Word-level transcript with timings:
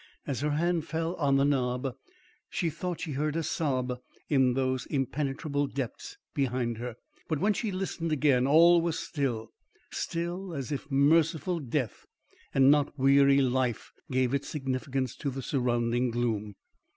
As 0.25 0.39
her 0.39 0.49
hand 0.49 0.87
fell 0.87 1.13
on 1.17 1.35
the 1.37 1.45
knob 1.45 1.95
she 2.49 2.71
thought 2.71 3.01
she 3.01 3.11
heard 3.11 3.35
a 3.35 3.43
sob 3.43 3.99
in 4.29 4.55
those 4.55 4.87
impenetrable 4.87 5.67
depths 5.67 6.17
behind 6.33 6.79
her; 6.79 6.95
but 7.27 7.37
when 7.37 7.53
she 7.53 7.71
listened 7.71 8.11
again, 8.11 8.47
all 8.47 8.81
was 8.81 8.97
still; 8.97 9.51
still 9.91 10.55
as 10.55 10.71
if 10.71 10.89
merciful 10.89 11.59
death 11.59 12.07
and 12.51 12.71
not 12.71 12.97
weary 12.97 13.41
life 13.41 13.91
gave 14.09 14.33
its 14.33 14.49
significance 14.49 15.15
to 15.17 15.29
the 15.29 15.43
surrounding 15.43 16.09
gloom. 16.09 16.55